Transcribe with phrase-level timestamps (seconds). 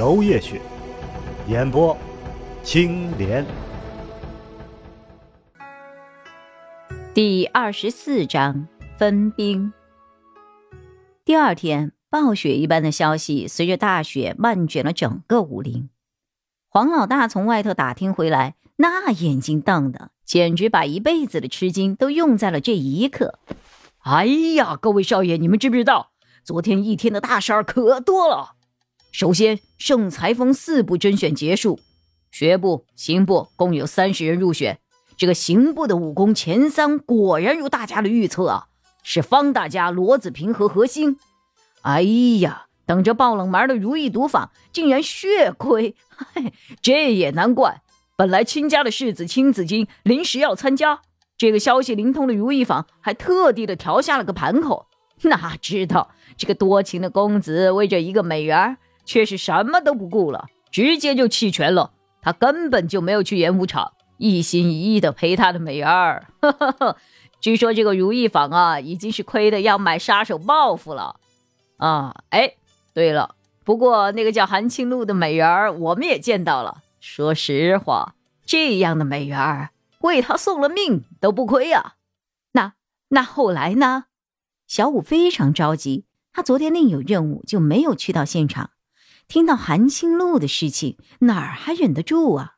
[0.00, 0.58] 娄烨雪，
[1.46, 1.94] 演播
[2.62, 3.44] 青莲。
[7.12, 9.70] 第二十四章分兵。
[11.22, 15.90] 第二天，暴雪一般的消息随着大雪漫卷了整个武林。
[16.70, 23.38] 黄老大从外头打听回来，那眼睛瞪的，简直把一辈子的吃惊都用在了这一刻。
[24.04, 24.24] 哎
[24.56, 28.54] 呀，各位少爷，你们知不知道，昨天一天的大事儿可多了。
[29.12, 31.80] 首先，盛裁峰四部甄选结束，
[32.30, 34.78] 学部、刑部共有三十人入选。
[35.16, 38.66] 这个刑部的武功前三果然如大家的预测啊，
[39.02, 41.18] 是方大家、罗子平和何兴。
[41.82, 42.66] 哎呀！
[42.86, 45.94] 等着爆冷门的如意毒坊竟然血亏，
[46.82, 47.82] 这也难怪。
[48.16, 51.00] 本来亲家的世子青子金临时要参加，
[51.38, 54.88] 这个消息灵通的如意坊还特地的调下了个盘口。
[55.22, 58.76] 哪知道这个多情的公子为这一个美人儿，
[59.10, 61.90] 却是什么都不顾了，直接就弃权了。
[62.22, 66.28] 他根本就没有去演武场，一心一意的陪他的美人儿。
[67.42, 71.16] 据说这个如意坊啊，已经是亏的要买杀手报复了。
[71.78, 72.54] 啊，哎。
[72.94, 76.82] 对了，不过那个叫韩青露的美人儿，我们也见到了。
[77.00, 78.14] 说实话，
[78.46, 79.70] 这样的美人儿，
[80.02, 81.94] 为他送了命都不亏啊。
[82.52, 82.74] 那
[83.08, 84.04] 那后来呢？
[84.68, 88.70] 小五非常着急，他昨天另有任务，就没有去到现场。
[89.30, 92.56] 听到韩青露的事情，哪儿还忍得住啊？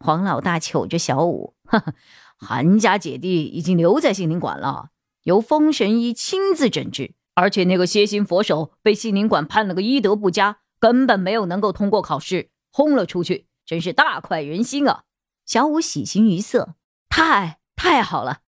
[0.00, 1.94] 黄老大瞅着小五，呵呵，
[2.36, 4.88] 韩家姐弟已经留在杏林馆了，
[5.22, 7.14] 由风神医亲自诊治。
[7.36, 15.04] 而且那个蝎心佛手被杏林馆判了个医德不佳，根本没有能够通过考试，轰了出去，真是大快人心啊！
[15.46, 16.74] 小五喜形于色，
[17.08, 18.40] 太太好了！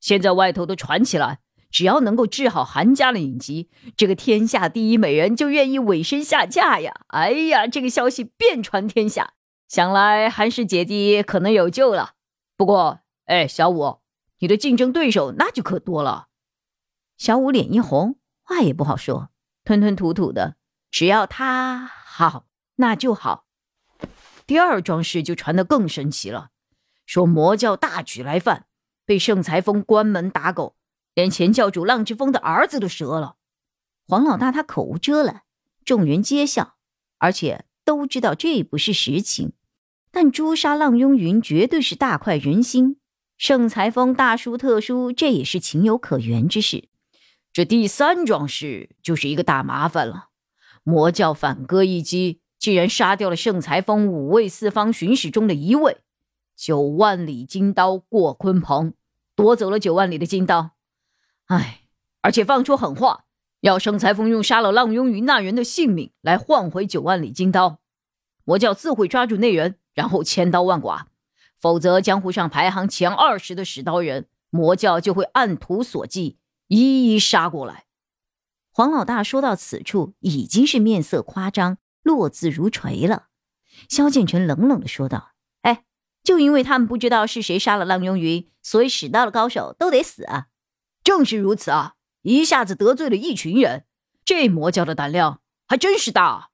[0.00, 6.92] 现在外头都传起来，只要能够治好韩家的隐疾，这个天下第一美人就愿意委身下嫁呀！
[7.08, 9.34] 哎呀，这个消息遍传天下，
[9.68, 12.14] 想来韩氏姐弟可能有救了。
[12.56, 14.00] 不过，哎，小五，
[14.40, 16.28] 你的竞争对手那就可多了。
[17.16, 18.16] 小五脸一红。
[18.42, 19.30] 话也不好说，
[19.62, 20.56] 吞吞吐吐的。
[20.90, 23.44] 只要他好，那就好。
[24.44, 26.48] 第二桩事就传得更神奇了，
[27.06, 28.66] 说魔教大举来犯，
[29.06, 30.74] 被盛才峰关门打狗，
[31.14, 33.36] 连前教主浪之风的儿子都折了。
[34.06, 35.42] 黄老大他口无遮拦，
[35.84, 36.76] 众人皆笑，
[37.18, 39.52] 而且都知道这不是实情。
[40.10, 42.98] 但诛杀浪雍云绝对是大快人心，
[43.38, 46.88] 盛才峰大书特书，这也是情有可原之事。
[47.52, 50.30] 这第三桩事就是一个大麻烦了。
[50.82, 55.98] 魔教反戈一击，竟然杀掉了盛才峰五位四方巡使中的一位。
[56.56, 58.94] 九万里金刀过鲲鹏，
[59.34, 60.72] 夺走了九万里的金刀。
[61.50, 61.80] 唉，
[62.22, 63.24] 而且放出狠话，
[63.62, 67.80] 要盛才峰用杀了浪雍云那人的性命来换回九万里金刀。
[68.44, 71.06] 魔教自会抓住那人，然后千刀万剐；
[71.60, 76.38] 否则，江湖上排行前二十的使刀人，魔教就会按图索骥。
[76.68, 77.86] 一一杀过来。
[78.70, 83.26] 黄老大说到此处，已经是面色夸张，落字如锤了。
[83.88, 85.32] 萧建成冷冷的说道
[85.62, 85.82] ：“哎，
[86.22, 90.46] 就因为他们不知道是谁杀了浪雍云，所以使刀的高手都得死啊！
[91.10, 91.94] 正是如此啊！
[92.22, 93.84] 一下子得罪了一群人，
[94.24, 96.50] 这魔教的胆量还真是大。”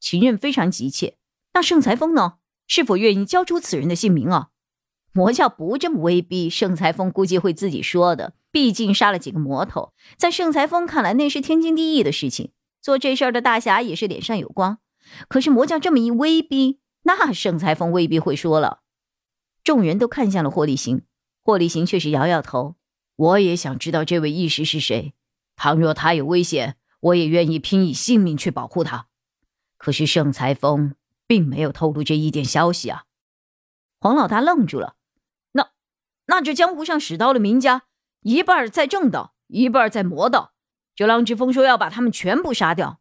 [0.00, 1.18] 秦任非常急切
[1.52, 2.36] ：“那盛才峰呢？
[2.66, 4.48] 是否愿意交出此人的姓名啊？”
[5.12, 8.32] 魔教不这么威逼，盛才峰估计会自己说的。
[8.50, 12.52] 毕竟杀了几个魔头，在盛才峰看来那是天经地义的事情。
[12.80, 14.78] 做这事儿的大侠也是脸上有光。
[15.28, 18.80] 可是魔教这么一威逼，那盛才峰未必会说了。
[19.62, 21.02] 众人都看向了霍立行，
[21.42, 22.76] 霍立行却是摇摇头。
[23.18, 25.12] 我也想知道这位义士是谁。
[25.56, 29.08] 倘若他有危险，我也愿意拼以性命去保护他。
[29.76, 30.94] 可是盛才峰
[31.26, 33.04] 并没有透露这一点消息啊。
[33.98, 34.94] 黄老大愣住了。
[35.50, 35.70] 那，
[36.26, 37.82] 那这江湖上使刀的名家？
[38.20, 40.52] 一半在正道，一半在魔道。
[40.94, 43.00] 这浪之风说要把他们全部杀掉，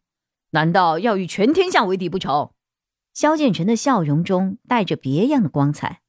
[0.50, 2.54] 难道要与全天下为敌不成？
[3.14, 6.02] 萧剑尘的笑容中带着别样的光彩。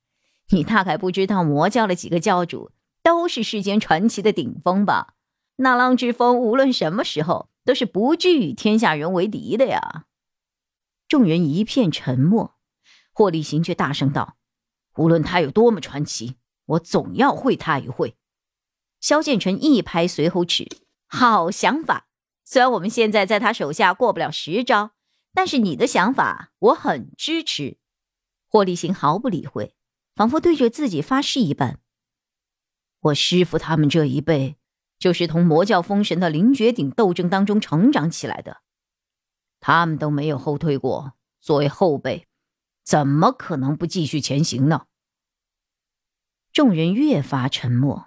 [0.48, 2.70] 你大概不知道，魔教的几个教主
[3.08, 5.14] 都是世间传奇的顶峰吧？
[5.56, 10.04] 那浪之风无论什么时候都是不惧与天下人为敌的呀。
[11.08, 12.58] 众人一片沉默。
[13.14, 14.36] 霍立行却大声道
[14.96, 18.14] ：“无论他有多么传奇，我总要会他一会。”
[19.00, 20.68] 萧建成一拍随后齿
[21.08, 22.08] ：“好想法！
[22.44, 24.90] 虽然我们现在在他手下过不了十招，
[25.32, 27.78] 但是你的想法我很支持。”
[28.46, 29.74] 霍立行毫不理会，
[30.14, 31.80] 仿佛对着自己发誓一般
[33.08, 34.56] ：“我师傅他们这一辈，
[34.98, 38.62] 就是同魔教封神的灵绝顶斗争当中成长起来的，
[39.60, 41.12] 他们都没有后退过。
[41.40, 42.26] 作为后辈。”
[42.88, 44.86] 怎么可能不继续前行呢？
[46.54, 48.06] 众人越发沉默，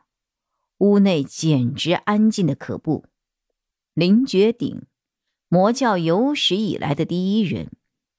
[0.80, 3.06] 屋内简直安静的可怖。
[3.94, 4.82] 林绝顶，
[5.48, 7.70] 魔教有史以来的第一人，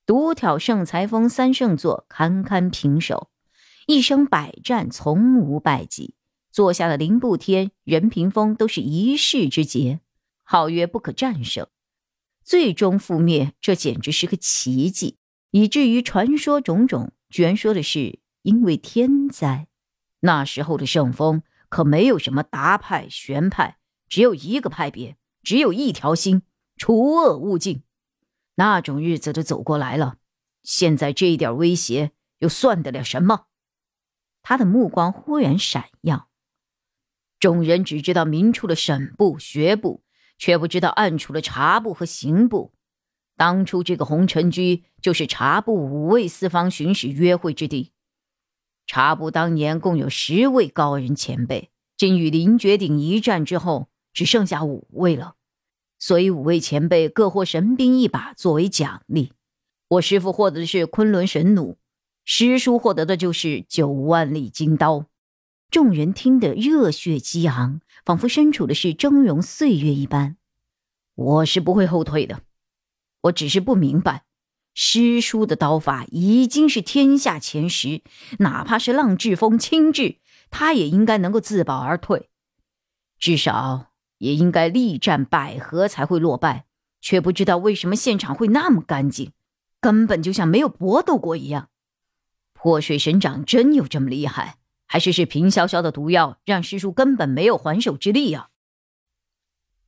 [0.06, 3.32] 独挑圣裁峰三圣座，堪堪平手，
[3.88, 6.14] 一生百战从无败绩。
[6.52, 10.00] 坐下的凌不天、任屏风都是一世之杰，
[10.42, 11.66] 号曰不可战胜。
[12.44, 15.16] 最终覆灭，这简直是个奇迹。
[15.50, 19.68] 以至于传说种种，居然说的是因为天灾。
[20.20, 23.78] 那时候的圣风可没有什么达派、玄派，
[24.08, 26.42] 只有一个派别，只有一条心：
[26.76, 27.82] 除恶务尽。
[28.56, 30.16] 那种日子都走过来了，
[30.62, 33.46] 现在这一点威胁又算得了什么？
[34.42, 36.28] 他的目光忽然闪耀。
[37.42, 40.04] 众人只知道明处的审部、学部，
[40.38, 42.72] 却不知道暗处的察部和刑部。
[43.36, 47.90] 当初这个红尘居就是察部五位四方巡使约会之地。
[48.86, 55.34] 察部当年共有十位高人前辈，今与林绝顶一战之后，只剩下五位了。
[55.98, 59.32] 所以五位前辈各获神兵一把作为奖励。
[59.88, 61.76] 我师父获得的是昆仑神弩，
[62.24, 65.06] 师叔获得的就是九万里金刀。
[65.72, 70.36] 众人听得热血激昂，仿佛身处的是峥嵘岁月一般。
[71.14, 72.42] 我是不会后退的。
[73.22, 74.24] 我只是不明白，
[74.74, 78.02] 师叔的刀法已经是天下前十，
[78.40, 80.16] 哪怕是浪志峰亲至，
[80.50, 82.28] 他也应该能够自保而退，
[83.18, 86.66] 至少也应该力战百合才会落败。
[87.00, 89.32] 却不知道为什么现场会那么干净，
[89.80, 91.70] 根本就像没有搏斗过一样。
[92.52, 94.58] 破水神掌真有这么厉害，
[94.92, 98.50] 还是是平潇潇的毒药让师叔根本没有还手之力啊？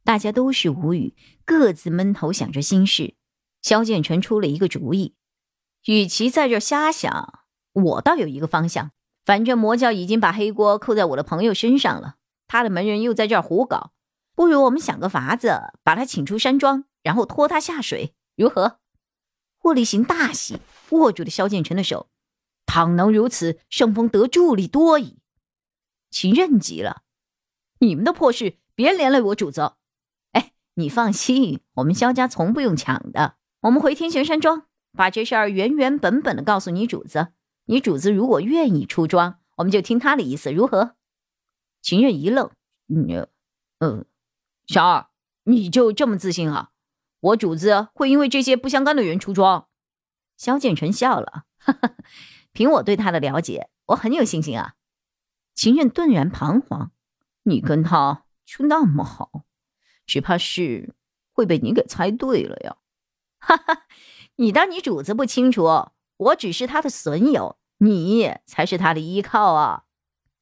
[0.03, 1.15] 大家都是无语，
[1.45, 3.15] 各自闷头想着心事。
[3.61, 5.15] 萧建成出了一个主意，
[5.85, 7.41] 与其在这瞎想，
[7.75, 8.93] 我倒有一个方向。
[9.27, 12.15] 反正魔教已经把黑锅扣在我的朋友身上了，
[12.47, 13.93] 他的门人又在这儿胡搞，
[14.35, 18.79] 不如我们想个法子，把他请出山庄，然后拖他下水，如何？
[19.59, 20.61] 霍立行大喜，
[20.93, 22.09] 握住了萧建成的手。
[22.75, 25.21] 倘能如此，圣风得助力多矣。
[26.11, 27.03] 秦任急了
[27.79, 29.75] ：“你们的破事，别连累我主子。
[30.33, 37.29] 哎，你放心，我们萧家从不用抢的。”我们回天玄山庄，把这事儿原原本本的告诉你主子。
[37.67, 40.97] 你主子如果愿意出庄，我们就听他的意思，如何？
[41.81, 42.51] 秦任一愣，
[42.89, 43.29] 嗯，
[43.79, 44.05] 嗯，
[44.67, 45.07] 小二，
[45.45, 46.71] 你就这么自信啊？
[47.21, 49.69] 我主子会因为这些不相干的人出庄？
[50.37, 51.95] 萧建成笑了，哈哈，
[52.55, 54.77] 凭我对他的了解，我很有信心啊。
[55.55, 56.93] 秦任顿然彷徨，
[57.43, 59.45] 你跟他就那么好，
[60.07, 60.95] 只怕是
[61.33, 62.77] 会被你给猜对了呀。
[63.39, 63.83] 哈哈，
[64.37, 65.91] 你当你主子不清楚？
[66.17, 69.85] 我只是他的损友，你才是他的依靠啊！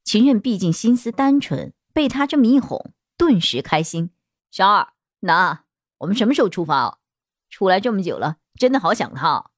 [0.04, 4.10] 秦任毕竟心思单纯，被他这么一哄，顿时开心。
[4.50, 5.64] 小二，那
[5.98, 6.98] 我们什么时候出发？
[7.48, 9.51] 出来这么久了，真的好想他。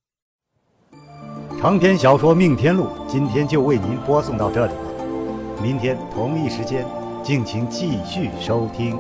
[1.65, 6.85] 长篇小说《命天录》今天就为您播送到这里了，明天同一时间，
[7.23, 8.99] 敬请继续收听。